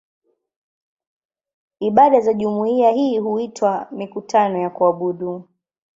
[1.79, 5.47] Ibada za jumuiya hii huitwa "mikutano ya kuabudu".